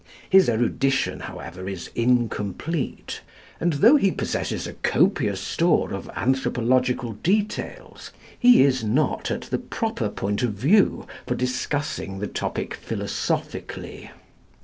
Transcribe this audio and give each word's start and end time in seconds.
His 0.31 0.49
erudition, 0.49 1.19
however, 1.19 1.69
is 1.69 1.91
incomplete; 1.93 3.21
and 3.59 3.73
though 3.73 3.97
he 3.97 4.09
possesses 4.09 4.65
a 4.65 4.73
copious 4.73 5.39
store 5.39 5.93
of 5.93 6.09
anthropological 6.15 7.11
details, 7.21 8.09
he 8.39 8.63
is 8.63 8.83
not 8.83 9.29
at 9.29 9.41
the 9.41 9.59
proper 9.59 10.09
point 10.09 10.41
of 10.41 10.53
view 10.53 11.05
for 11.27 11.35
discussing 11.35 12.17
the 12.17 12.25
topic 12.25 12.73
philosophically. 12.73 14.09